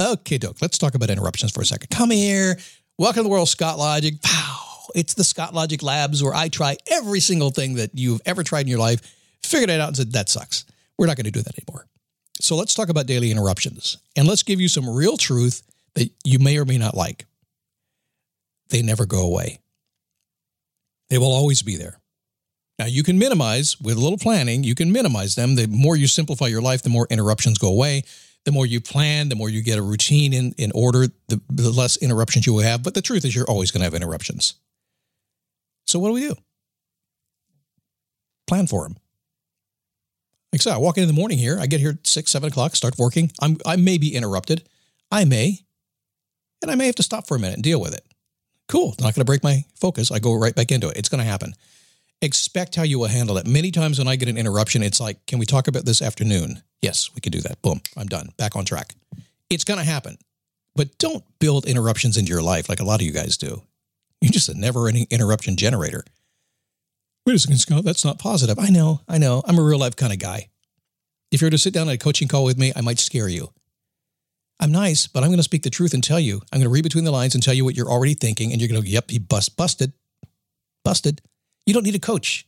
Okay, 0.00 0.38
Doc, 0.38 0.58
let's 0.62 0.78
talk 0.78 0.94
about 0.94 1.10
interruptions 1.10 1.50
for 1.50 1.62
a 1.62 1.66
second. 1.66 1.90
Come 1.90 2.10
here. 2.10 2.56
Welcome 2.98 3.20
to 3.20 3.22
the 3.24 3.28
world, 3.30 3.48
Scott 3.48 3.78
Logic. 3.78 4.14
Wow. 4.24 4.66
It's 4.94 5.14
the 5.14 5.24
Scott 5.24 5.54
Logic 5.54 5.82
Labs 5.82 6.22
where 6.22 6.34
I 6.34 6.48
try 6.48 6.76
every 6.90 7.20
single 7.20 7.50
thing 7.50 7.74
that 7.74 7.90
you've 7.94 8.20
ever 8.24 8.44
tried 8.44 8.62
in 8.62 8.68
your 8.68 8.78
life, 8.78 9.00
figured 9.42 9.70
it 9.70 9.80
out 9.80 9.88
and 9.88 9.96
said, 9.96 10.12
that 10.12 10.28
sucks. 10.28 10.64
We're 10.96 11.06
not 11.06 11.16
going 11.16 11.24
to 11.24 11.32
do 11.32 11.42
that 11.42 11.58
anymore. 11.58 11.86
So 12.40 12.56
let's 12.56 12.74
talk 12.74 12.88
about 12.88 13.06
daily 13.06 13.30
interruptions 13.30 13.98
and 14.16 14.26
let's 14.26 14.42
give 14.42 14.60
you 14.60 14.68
some 14.68 14.88
real 14.88 15.16
truth 15.16 15.62
that 15.94 16.10
you 16.24 16.38
may 16.38 16.58
or 16.58 16.64
may 16.64 16.78
not 16.78 16.96
like. 16.96 17.26
They 18.68 18.82
never 18.82 19.06
go 19.06 19.22
away. 19.22 19.60
They 21.10 21.18
will 21.18 21.32
always 21.32 21.62
be 21.62 21.76
there. 21.76 21.98
Now, 22.78 22.86
you 22.86 23.02
can 23.02 23.18
minimize 23.18 23.80
with 23.80 23.96
a 23.96 24.00
little 24.00 24.18
planning, 24.18 24.62
you 24.62 24.74
can 24.74 24.92
minimize 24.92 25.34
them. 25.34 25.56
The 25.56 25.66
more 25.66 25.96
you 25.96 26.06
simplify 26.06 26.46
your 26.46 26.62
life, 26.62 26.82
the 26.82 26.90
more 26.90 27.08
interruptions 27.10 27.58
go 27.58 27.68
away. 27.68 28.04
The 28.44 28.52
more 28.52 28.66
you 28.66 28.80
plan, 28.80 29.28
the 29.28 29.34
more 29.34 29.48
you 29.50 29.62
get 29.62 29.78
a 29.78 29.82
routine 29.82 30.32
in, 30.32 30.54
in 30.56 30.70
order, 30.74 31.08
the, 31.26 31.40
the 31.50 31.70
less 31.70 31.96
interruptions 31.96 32.46
you 32.46 32.54
will 32.54 32.62
have. 32.62 32.82
But 32.82 32.94
the 32.94 33.02
truth 33.02 33.24
is, 33.24 33.34
you're 33.34 33.50
always 33.50 33.70
going 33.72 33.80
to 33.80 33.84
have 33.84 33.94
interruptions. 33.94 34.54
So, 35.86 35.98
what 35.98 36.08
do 36.08 36.14
we 36.14 36.28
do? 36.28 36.36
Plan 38.46 38.66
for 38.68 38.84
them. 38.84 38.96
Like 40.52 40.66
I 40.66 40.74
I 40.74 40.78
walk 40.78 40.96
in 40.96 41.02
in 41.02 41.08
the 41.08 41.14
morning 41.14 41.38
here. 41.38 41.58
I 41.60 41.66
get 41.66 41.80
here 41.80 41.90
at 41.90 42.06
six, 42.06 42.30
seven 42.30 42.48
o'clock, 42.48 42.74
start 42.74 42.98
working. 42.98 43.30
I'm, 43.40 43.58
I 43.66 43.76
may 43.76 43.98
be 43.98 44.14
interrupted. 44.14 44.66
I 45.10 45.24
may. 45.24 45.60
And 46.62 46.70
I 46.70 46.74
may 46.74 46.86
have 46.86 46.96
to 46.96 47.02
stop 47.02 47.26
for 47.26 47.36
a 47.36 47.38
minute 47.38 47.54
and 47.54 47.62
deal 47.62 47.80
with 47.80 47.94
it. 47.94 48.04
Cool. 48.68 48.94
Not 49.00 49.14
going 49.14 49.22
to 49.22 49.24
break 49.24 49.44
my 49.44 49.64
focus. 49.80 50.10
I 50.10 50.18
go 50.18 50.34
right 50.34 50.54
back 50.54 50.72
into 50.72 50.88
it. 50.88 50.96
It's 50.96 51.08
going 51.08 51.22
to 51.22 51.30
happen. 51.30 51.54
Expect 52.20 52.74
how 52.74 52.82
you 52.82 52.98
will 52.98 53.06
handle 53.06 53.38
it. 53.38 53.46
Many 53.46 53.70
times 53.70 53.98
when 53.98 54.08
I 54.08 54.16
get 54.16 54.28
an 54.28 54.36
interruption, 54.36 54.82
it's 54.82 55.00
like, 55.00 55.24
can 55.26 55.38
we 55.38 55.46
talk 55.46 55.68
about 55.68 55.84
this 55.84 56.02
afternoon? 56.02 56.62
Yes, 56.82 57.10
we 57.14 57.20
can 57.20 57.30
do 57.30 57.40
that. 57.42 57.62
Boom. 57.62 57.80
I'm 57.96 58.08
done. 58.08 58.30
Back 58.36 58.56
on 58.56 58.64
track. 58.64 58.94
It's 59.50 59.64
going 59.64 59.78
to 59.78 59.86
happen. 59.86 60.18
But 60.74 60.98
don't 60.98 61.24
build 61.38 61.66
interruptions 61.66 62.16
into 62.16 62.30
your 62.30 62.42
life 62.42 62.68
like 62.68 62.80
a 62.80 62.84
lot 62.84 63.00
of 63.00 63.06
you 63.06 63.12
guys 63.12 63.36
do. 63.36 63.62
You're 64.20 64.32
just 64.32 64.48
a 64.48 64.58
never 64.58 64.88
ending 64.88 65.06
interruption 65.10 65.56
generator. 65.56 66.04
Wait 67.28 67.34
a 67.34 67.38
second, 67.38 67.58
Scott. 67.58 67.84
That's 67.84 68.06
not 68.06 68.18
positive. 68.18 68.58
I 68.58 68.70
know. 68.70 69.02
I 69.06 69.18
know. 69.18 69.42
I'm 69.44 69.58
a 69.58 69.62
real 69.62 69.78
life 69.78 69.96
kind 69.96 70.14
of 70.14 70.18
guy. 70.18 70.48
If 71.30 71.42
you 71.42 71.46
were 71.46 71.50
to 71.50 71.58
sit 71.58 71.74
down 71.74 71.86
at 71.90 71.94
a 71.94 71.98
coaching 71.98 72.26
call 72.26 72.42
with 72.42 72.56
me, 72.56 72.72
I 72.74 72.80
might 72.80 72.98
scare 72.98 73.28
you. 73.28 73.52
I'm 74.58 74.72
nice, 74.72 75.06
but 75.06 75.22
I'm 75.22 75.28
going 75.28 75.36
to 75.36 75.42
speak 75.42 75.62
the 75.62 75.68
truth 75.68 75.92
and 75.92 76.02
tell 76.02 76.18
you. 76.18 76.36
I'm 76.50 76.60
going 76.60 76.62
to 76.62 76.70
read 76.70 76.84
between 76.84 77.04
the 77.04 77.10
lines 77.10 77.34
and 77.34 77.44
tell 77.44 77.52
you 77.52 77.66
what 77.66 77.76
you're 77.76 77.90
already 77.90 78.14
thinking. 78.14 78.50
And 78.50 78.62
you're 78.62 78.68
going 78.68 78.80
to 78.80 78.88
go, 78.88 78.90
yep, 78.90 79.10
he 79.10 79.18
bust, 79.18 79.58
busted, 79.58 79.92
busted. 80.86 81.20
You 81.66 81.74
don't 81.74 81.82
need 81.82 81.96
a 81.96 81.98
coach. 81.98 82.46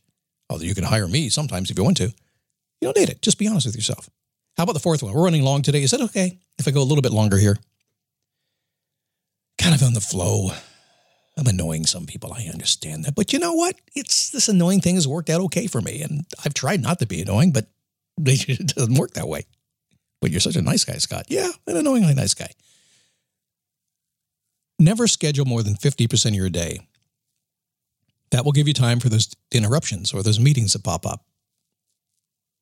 Although 0.49 0.65
you 0.65 0.73
can 0.73 0.85
hire 0.85 1.07
me 1.07 1.29
sometimes 1.29 1.69
if 1.69 1.77
you 1.77 1.83
want 1.83 1.97
to. 1.97 2.05
You 2.05 2.11
don't 2.81 2.97
need 2.97 3.11
it. 3.11 3.21
Just 3.21 3.37
be 3.37 3.47
honest 3.47 3.67
with 3.67 3.75
yourself. 3.75 4.09
How 4.57 4.63
about 4.63 4.73
the 4.73 4.79
fourth 4.79 5.03
one? 5.03 5.13
We're 5.13 5.23
running 5.23 5.43
long 5.43 5.61
today. 5.61 5.83
Is 5.83 5.91
that 5.91 6.01
okay 6.01 6.39
if 6.57 6.67
I 6.67 6.71
go 6.71 6.81
a 6.81 6.89
little 6.89 7.03
bit 7.03 7.13
longer 7.13 7.37
here? 7.37 7.57
Kind 9.59 9.75
of 9.75 9.83
on 9.83 9.93
the 9.93 10.01
flow. 10.01 10.49
I'm 11.37 11.47
annoying 11.47 11.85
some 11.85 12.05
people. 12.05 12.33
I 12.33 12.49
understand 12.51 13.05
that. 13.05 13.15
But 13.15 13.31
you 13.31 13.39
know 13.39 13.53
what? 13.53 13.75
It's 13.95 14.31
this 14.31 14.49
annoying 14.49 14.81
thing 14.81 14.95
has 14.95 15.07
worked 15.07 15.29
out 15.29 15.41
okay 15.41 15.67
for 15.67 15.81
me. 15.81 16.01
And 16.01 16.25
I've 16.43 16.53
tried 16.53 16.81
not 16.81 16.99
to 16.99 17.07
be 17.07 17.21
annoying, 17.21 17.51
but 17.51 17.67
it 18.17 18.75
doesn't 18.75 18.97
work 18.97 19.11
that 19.13 19.27
way. 19.27 19.45
But 20.19 20.31
you're 20.31 20.39
such 20.39 20.55
a 20.55 20.61
nice 20.61 20.83
guy, 20.83 20.97
Scott. 20.97 21.25
Yeah, 21.29 21.49
an 21.67 21.77
annoyingly 21.77 22.13
nice 22.13 22.33
guy. 22.33 22.51
Never 24.77 25.07
schedule 25.07 25.45
more 25.45 25.63
than 25.63 25.75
50% 25.75 26.27
of 26.27 26.35
your 26.35 26.49
day. 26.49 26.79
That 28.31 28.45
will 28.45 28.51
give 28.51 28.67
you 28.67 28.73
time 28.73 28.99
for 28.99 29.09
those 29.09 29.33
interruptions 29.51 30.13
or 30.13 30.23
those 30.23 30.39
meetings 30.39 30.73
that 30.73 30.83
pop 30.83 31.05
up. 31.05 31.25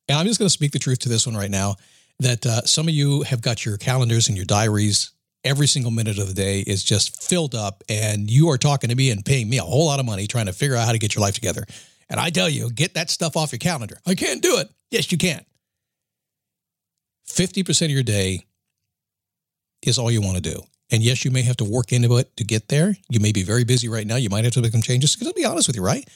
And 0.08 0.18
I'm 0.18 0.26
just 0.26 0.38
going 0.38 0.46
to 0.48 0.52
speak 0.52 0.72
the 0.72 0.78
truth 0.78 0.98
to 1.00 1.08
this 1.08 1.26
one 1.26 1.36
right 1.36 1.50
now 1.50 1.76
that 2.18 2.44
uh, 2.44 2.62
some 2.62 2.88
of 2.88 2.94
you 2.94 3.22
have 3.22 3.40
got 3.40 3.64
your 3.64 3.76
calendars 3.76 4.28
and 4.28 4.36
your 4.36 4.46
diaries. 4.46 5.12
Every 5.42 5.66
single 5.66 5.90
minute 5.90 6.18
of 6.18 6.28
the 6.28 6.34
day 6.34 6.60
is 6.60 6.84
just 6.84 7.22
filled 7.22 7.54
up, 7.54 7.82
and 7.88 8.30
you 8.30 8.50
are 8.50 8.58
talking 8.58 8.90
to 8.90 8.96
me 8.96 9.10
and 9.10 9.24
paying 9.24 9.48
me 9.48 9.58
a 9.58 9.62
whole 9.62 9.86
lot 9.86 9.98
of 9.98 10.04
money 10.04 10.26
trying 10.26 10.46
to 10.46 10.52
figure 10.52 10.76
out 10.76 10.84
how 10.84 10.92
to 10.92 10.98
get 10.98 11.14
your 11.14 11.22
life 11.22 11.34
together. 11.34 11.64
And 12.10 12.20
I 12.20 12.30
tell 12.30 12.48
you, 12.48 12.70
get 12.70 12.94
that 12.94 13.08
stuff 13.08 13.36
off 13.36 13.52
your 13.52 13.58
calendar. 13.58 13.98
I 14.06 14.14
can't 14.14 14.42
do 14.42 14.58
it. 14.58 14.68
Yes, 14.90 15.10
you 15.10 15.18
can. 15.18 15.44
50% 17.28 17.84
of 17.86 17.90
your 17.90 18.02
day 18.02 18.44
is 19.82 19.98
all 19.98 20.10
you 20.10 20.20
want 20.20 20.36
to 20.36 20.42
do. 20.42 20.60
And 20.90 21.02
yes, 21.02 21.24
you 21.24 21.30
may 21.30 21.42
have 21.42 21.56
to 21.58 21.64
work 21.64 21.92
into 21.92 22.16
it 22.16 22.36
to 22.36 22.44
get 22.44 22.68
there. 22.68 22.96
You 23.08 23.20
may 23.20 23.32
be 23.32 23.42
very 23.42 23.64
busy 23.64 23.88
right 23.88 24.06
now. 24.06 24.16
You 24.16 24.28
might 24.28 24.44
have 24.44 24.54
to 24.54 24.60
make 24.60 24.72
some 24.72 24.82
changes. 24.82 25.14
Because 25.14 25.28
I'll 25.28 25.34
be 25.34 25.44
honest 25.44 25.68
with 25.68 25.76
you, 25.76 25.84
right? 25.84 26.06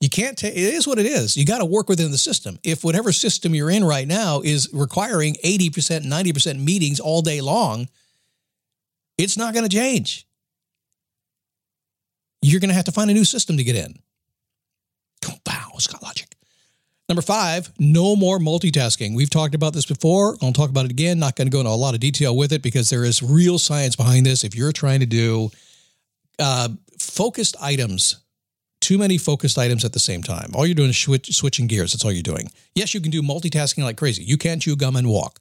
You 0.00 0.08
can't 0.08 0.36
take 0.36 0.54
it 0.54 0.58
is 0.58 0.86
what 0.88 0.98
it 0.98 1.06
is. 1.06 1.36
You 1.36 1.44
got 1.44 1.58
to 1.58 1.64
work 1.64 1.88
within 1.88 2.10
the 2.10 2.18
system. 2.18 2.58
If 2.64 2.82
whatever 2.82 3.12
system 3.12 3.54
you're 3.54 3.70
in 3.70 3.84
right 3.84 4.08
now 4.08 4.40
is 4.40 4.68
requiring 4.72 5.36
80%, 5.44 6.04
90% 6.04 6.58
meetings 6.58 6.98
all 6.98 7.22
day 7.22 7.40
long, 7.40 7.88
it's 9.18 9.36
not 9.36 9.54
going 9.54 9.68
to 9.68 9.74
change. 9.74 10.26
You're 12.40 12.60
going 12.60 12.70
to 12.70 12.74
have 12.74 12.86
to 12.86 12.92
find 12.92 13.10
a 13.10 13.14
new 13.14 13.24
system 13.24 13.56
to 13.56 13.64
get 13.64 13.76
in. 13.76 13.98
Wow, 15.46 15.68
Scott 15.78 16.02
Logic. 16.02 16.28
Number 17.08 17.22
five, 17.22 17.70
no 17.78 18.16
more 18.16 18.38
multitasking. 18.38 19.14
We've 19.14 19.28
talked 19.28 19.54
about 19.54 19.74
this 19.74 19.84
before. 19.84 20.36
I'll 20.40 20.52
talk 20.52 20.70
about 20.70 20.86
it 20.86 20.90
again. 20.90 21.18
Not 21.18 21.36
going 21.36 21.46
to 21.46 21.52
go 21.52 21.58
into 21.60 21.70
a 21.70 21.72
lot 21.72 21.94
of 21.94 22.00
detail 22.00 22.34
with 22.34 22.52
it 22.52 22.62
because 22.62 22.88
there 22.88 23.04
is 23.04 23.22
real 23.22 23.58
science 23.58 23.96
behind 23.96 24.24
this. 24.24 24.44
If 24.44 24.54
you're 24.54 24.72
trying 24.72 25.00
to 25.00 25.06
do 25.06 25.50
uh, 26.38 26.70
focused 26.98 27.54
items, 27.60 28.16
too 28.80 28.98
many 28.98 29.18
focused 29.18 29.58
items 29.58 29.84
at 29.84 29.92
the 29.92 29.98
same 29.98 30.22
time, 30.22 30.52
all 30.54 30.64
you're 30.64 30.74
doing 30.74 30.90
is 30.90 30.98
switch, 30.98 31.34
switching 31.34 31.66
gears. 31.66 31.92
That's 31.92 32.04
all 32.04 32.12
you're 32.12 32.22
doing. 32.22 32.50
Yes, 32.74 32.94
you 32.94 33.00
can 33.00 33.10
do 33.10 33.20
multitasking 33.20 33.84
like 33.84 33.98
crazy. 33.98 34.22
You 34.22 34.38
can't 34.38 34.62
chew 34.62 34.74
gum 34.74 34.96
and 34.96 35.08
walk. 35.08 35.38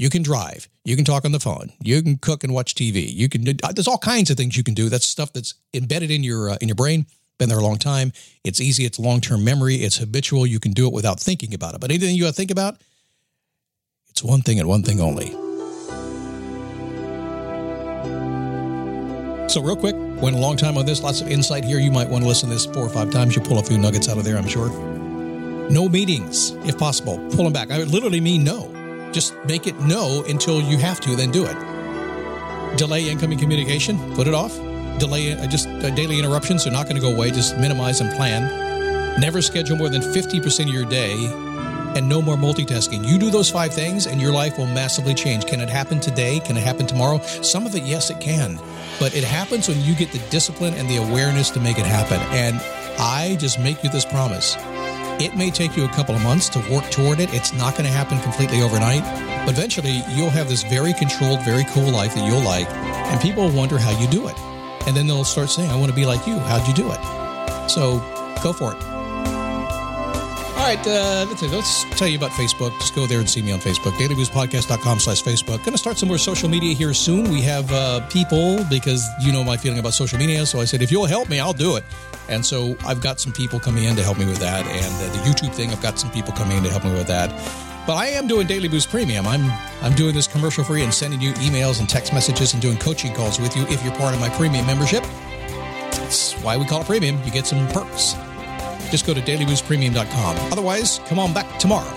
You 0.00 0.08
can 0.08 0.22
drive. 0.22 0.66
You 0.82 0.96
can 0.96 1.04
talk 1.04 1.26
on 1.26 1.32
the 1.32 1.38
phone. 1.38 1.74
You 1.82 2.02
can 2.02 2.16
cook 2.16 2.42
and 2.42 2.54
watch 2.54 2.74
TV. 2.74 3.06
You 3.12 3.28
can. 3.28 3.44
There's 3.44 3.86
all 3.86 3.98
kinds 3.98 4.30
of 4.30 4.38
things 4.38 4.56
you 4.56 4.62
can 4.62 4.72
do. 4.72 4.88
That's 4.88 5.06
stuff 5.06 5.30
that's 5.34 5.52
embedded 5.74 6.10
in 6.10 6.24
your 6.24 6.48
uh, 6.48 6.56
in 6.62 6.68
your 6.68 6.74
brain 6.74 7.04
been 7.36 7.50
there 7.50 7.58
a 7.58 7.62
long 7.62 7.76
time. 7.76 8.14
It's 8.42 8.62
easy. 8.62 8.86
It's 8.86 8.98
long 8.98 9.20
term 9.20 9.44
memory. 9.44 9.76
It's 9.76 9.98
habitual. 9.98 10.46
You 10.46 10.58
can 10.58 10.72
do 10.72 10.86
it 10.86 10.94
without 10.94 11.20
thinking 11.20 11.52
about 11.52 11.74
it. 11.74 11.82
But 11.82 11.90
anything 11.90 12.16
you 12.16 12.32
think 12.32 12.50
about, 12.50 12.80
it's 14.08 14.22
one 14.22 14.40
thing 14.40 14.58
and 14.58 14.66
one 14.66 14.82
thing 14.82 15.02
only. 15.02 15.32
So, 19.50 19.60
real 19.60 19.76
quick, 19.76 19.96
went 20.22 20.34
a 20.34 20.38
long 20.38 20.56
time 20.56 20.78
on 20.78 20.86
this. 20.86 21.02
Lots 21.02 21.20
of 21.20 21.28
insight 21.28 21.62
here. 21.62 21.78
You 21.78 21.90
might 21.90 22.08
want 22.08 22.24
to 22.24 22.28
listen 22.28 22.48
to 22.48 22.54
this 22.54 22.64
four 22.64 22.84
or 22.84 22.88
five 22.88 23.10
times. 23.10 23.36
You 23.36 23.42
pull 23.42 23.58
a 23.58 23.62
few 23.62 23.76
nuggets 23.76 24.08
out 24.08 24.16
of 24.16 24.24
there, 24.24 24.38
I'm 24.38 24.48
sure. 24.48 24.70
No 25.68 25.90
meetings, 25.90 26.52
if 26.64 26.78
possible. 26.78 27.18
Pull 27.34 27.44
them 27.44 27.52
back. 27.52 27.70
I 27.70 27.82
literally 27.82 28.22
mean 28.22 28.44
no. 28.44 28.79
Just 29.12 29.34
make 29.44 29.66
it 29.66 29.78
no 29.80 30.24
until 30.28 30.60
you 30.60 30.78
have 30.78 31.00
to, 31.00 31.16
then 31.16 31.30
do 31.30 31.46
it. 31.46 31.56
Delay 32.76 33.08
incoming 33.08 33.38
communication, 33.38 34.14
put 34.14 34.26
it 34.26 34.34
off 34.34 34.56
delay, 35.00 35.32
uh, 35.32 35.46
just 35.48 35.66
uh, 35.66 35.90
daily 35.90 36.18
interruptions 36.18 36.66
are 36.66 36.70
not 36.70 36.84
going 36.84 36.94
to 36.94 37.02
go 37.02 37.12
away. 37.12 37.32
Just 37.32 37.58
minimize 37.58 38.00
and 38.00 38.14
plan. 38.14 39.20
Never 39.20 39.42
schedule 39.42 39.76
more 39.76 39.88
than 39.88 40.02
50% 40.02 40.68
of 40.68 40.68
your 40.68 40.84
day 40.84 41.16
and 41.96 42.08
no 42.08 42.22
more 42.22 42.36
multitasking. 42.36 43.04
You 43.04 43.18
do 43.18 43.30
those 43.30 43.50
five 43.50 43.74
things 43.74 44.06
and 44.06 44.20
your 44.20 44.32
life 44.32 44.56
will 44.56 44.66
massively 44.66 45.14
change. 45.14 45.46
Can 45.46 45.60
it 45.60 45.68
happen 45.68 45.98
today? 45.98 46.38
Can 46.38 46.56
it 46.56 46.62
happen 46.62 46.86
tomorrow? 46.86 47.18
Some 47.42 47.66
of 47.66 47.74
it, 47.74 47.82
yes, 47.82 48.10
it 48.10 48.20
can. 48.20 48.60
But 49.00 49.16
it 49.16 49.24
happens 49.24 49.68
when 49.68 49.80
you 49.80 49.96
get 49.96 50.12
the 50.12 50.20
discipline 50.30 50.74
and 50.74 50.88
the 50.88 50.98
awareness 50.98 51.50
to 51.50 51.60
make 51.60 51.78
it 51.78 51.86
happen. 51.86 52.20
And 52.30 52.60
I 53.00 53.36
just 53.40 53.58
make 53.58 53.82
you 53.82 53.90
this 53.90 54.04
promise. 54.04 54.56
It 55.20 55.36
may 55.36 55.50
take 55.50 55.76
you 55.76 55.84
a 55.84 55.88
couple 55.88 56.14
of 56.14 56.22
months 56.22 56.48
to 56.48 56.58
work 56.72 56.90
toward 56.90 57.20
it. 57.20 57.34
It's 57.34 57.52
not 57.52 57.74
going 57.74 57.84
to 57.84 57.90
happen 57.90 58.18
completely 58.20 58.62
overnight. 58.62 59.02
But 59.44 59.50
eventually, 59.50 60.02
you'll 60.08 60.30
have 60.30 60.48
this 60.48 60.62
very 60.62 60.94
controlled, 60.94 61.42
very 61.42 61.64
cool 61.64 61.90
life 61.90 62.14
that 62.14 62.26
you'll 62.26 62.42
like. 62.42 62.66
And 62.70 63.20
people 63.20 63.44
will 63.44 63.52
wonder 63.52 63.78
how 63.78 63.90
you 64.00 64.08
do 64.08 64.28
it. 64.28 64.38
And 64.86 64.96
then 64.96 65.06
they'll 65.06 65.24
start 65.24 65.50
saying, 65.50 65.68
I 65.68 65.76
want 65.76 65.90
to 65.90 65.96
be 65.96 66.06
like 66.06 66.26
you. 66.26 66.38
How'd 66.38 66.66
you 66.66 66.72
do 66.72 66.90
it? 66.90 67.68
So 67.68 67.98
go 68.42 68.54
for 68.54 68.74
it. 68.74 68.99
Right, 70.70 70.86
uh, 70.86 71.26
let's, 71.28 71.82
tell 71.98 72.06
you 72.06 72.16
about 72.16 72.30
Facebook. 72.30 72.70
Just 72.78 72.94
go 72.94 73.04
there 73.04 73.18
and 73.18 73.28
see 73.28 73.42
me 73.42 73.50
on 73.50 73.58
Facebook. 73.58 73.90
DailyBoostPodcast.com 73.94 75.00
slash 75.00 75.20
Facebook. 75.20 75.58
Going 75.64 75.72
to 75.72 75.78
start 75.78 75.98
some 75.98 76.08
more 76.08 76.16
social 76.16 76.48
media 76.48 76.76
here 76.76 76.94
soon. 76.94 77.28
We 77.28 77.42
have 77.42 77.72
uh, 77.72 78.06
people, 78.06 78.62
because 78.70 79.04
you 79.20 79.32
know 79.32 79.42
my 79.42 79.56
feeling 79.56 79.80
about 79.80 79.94
social 79.94 80.16
media. 80.16 80.46
So 80.46 80.60
I 80.60 80.64
said, 80.66 80.80
if 80.80 80.92
you'll 80.92 81.06
help 81.06 81.28
me, 81.28 81.40
I'll 81.40 81.52
do 81.52 81.74
it. 81.74 81.82
And 82.28 82.46
so 82.46 82.76
I've 82.86 83.00
got 83.00 83.18
some 83.18 83.32
people 83.32 83.58
coming 83.58 83.82
in 83.82 83.96
to 83.96 84.04
help 84.04 84.16
me 84.16 84.26
with 84.26 84.38
that. 84.38 84.64
And 84.64 84.94
uh, 84.94 85.12
the 85.12 85.28
YouTube 85.28 85.52
thing, 85.52 85.72
I've 85.72 85.82
got 85.82 85.98
some 85.98 86.12
people 86.12 86.32
coming 86.34 86.58
in 86.58 86.62
to 86.62 86.70
help 86.70 86.84
me 86.84 86.92
with 86.92 87.08
that. 87.08 87.30
But 87.84 87.94
I 87.94 88.06
am 88.06 88.28
doing 88.28 88.46
Daily 88.46 88.68
Boost 88.68 88.90
Premium. 88.90 89.26
I'm 89.26 89.50
I'm 89.82 89.96
doing 89.96 90.14
this 90.14 90.28
commercial 90.28 90.62
free 90.62 90.84
and 90.84 90.94
sending 90.94 91.20
you 91.20 91.32
emails 91.32 91.80
and 91.80 91.88
text 91.88 92.12
messages 92.12 92.52
and 92.52 92.62
doing 92.62 92.78
coaching 92.78 93.12
calls 93.12 93.40
with 93.40 93.56
you 93.56 93.64
if 93.64 93.82
you're 93.82 93.96
part 93.96 94.14
of 94.14 94.20
my 94.20 94.28
premium 94.28 94.66
membership. 94.66 95.02
That's 95.90 96.34
why 96.44 96.56
we 96.56 96.64
call 96.64 96.82
it 96.82 96.86
premium. 96.86 97.20
You 97.24 97.32
get 97.32 97.48
some 97.48 97.66
perks. 97.70 98.14
Just 98.90 99.06
go 99.06 99.14
to 99.14 99.20
dailyboostpremium.com. 99.20 100.52
Otherwise, 100.52 101.00
come 101.06 101.18
on 101.18 101.32
back 101.32 101.58
tomorrow. 101.58 101.92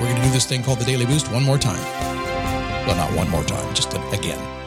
We're 0.00 0.06
going 0.06 0.16
to 0.16 0.22
do 0.22 0.30
this 0.30 0.46
thing 0.46 0.62
called 0.62 0.78
the 0.78 0.84
Daily 0.84 1.06
Boost 1.06 1.30
one 1.30 1.42
more 1.42 1.58
time. 1.58 1.82
Well, 2.86 2.96
not 2.96 3.14
one 3.16 3.28
more 3.28 3.44
time, 3.44 3.74
just 3.74 3.92
again. 4.12 4.59